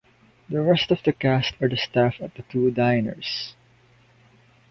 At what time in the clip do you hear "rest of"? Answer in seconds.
0.63-1.03